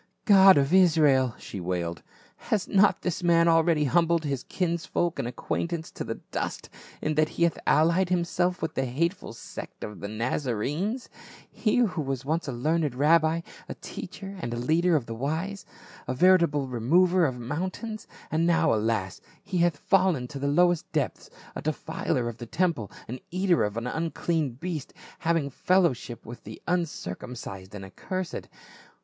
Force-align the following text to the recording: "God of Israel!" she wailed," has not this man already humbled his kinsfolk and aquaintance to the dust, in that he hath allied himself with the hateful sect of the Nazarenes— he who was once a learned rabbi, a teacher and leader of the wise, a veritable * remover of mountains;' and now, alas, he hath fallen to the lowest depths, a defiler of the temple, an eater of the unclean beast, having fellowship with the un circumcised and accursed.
"God 0.25 0.57
of 0.57 0.73
Israel!" 0.73 1.35
she 1.37 1.59
wailed," 1.59 2.01
has 2.49 2.67
not 2.67 3.03
this 3.03 3.21
man 3.21 3.47
already 3.47 3.83
humbled 3.85 4.23
his 4.23 4.41
kinsfolk 4.45 5.19
and 5.19 5.27
aquaintance 5.27 5.91
to 5.93 6.03
the 6.03 6.15
dust, 6.31 6.71
in 7.03 7.13
that 7.13 7.29
he 7.37 7.43
hath 7.43 7.59
allied 7.67 8.09
himself 8.09 8.63
with 8.63 8.73
the 8.73 8.85
hateful 8.87 9.31
sect 9.31 9.83
of 9.83 9.99
the 9.99 10.07
Nazarenes— 10.07 11.07
he 11.63 11.75
who 11.77 12.01
was 12.01 12.25
once 12.25 12.47
a 12.47 12.51
learned 12.51 12.95
rabbi, 12.95 13.41
a 13.69 13.75
teacher 13.75 14.35
and 14.41 14.63
leader 14.65 14.95
of 14.95 15.05
the 15.05 15.13
wise, 15.13 15.67
a 16.07 16.15
veritable 16.15 16.67
* 16.67 16.67
remover 16.67 17.27
of 17.27 17.37
mountains;' 17.39 18.07
and 18.31 18.47
now, 18.47 18.73
alas, 18.73 19.21
he 19.43 19.59
hath 19.59 19.77
fallen 19.77 20.27
to 20.29 20.39
the 20.39 20.47
lowest 20.47 20.91
depths, 20.91 21.29
a 21.55 21.61
defiler 21.61 22.27
of 22.27 22.37
the 22.37 22.47
temple, 22.47 22.91
an 23.07 23.19
eater 23.29 23.63
of 23.63 23.75
the 23.75 23.95
unclean 23.95 24.53
beast, 24.53 24.95
having 25.19 25.51
fellowship 25.51 26.25
with 26.25 26.43
the 26.43 26.59
un 26.67 26.87
circumcised 26.87 27.75
and 27.75 27.85
accursed. 27.85 28.47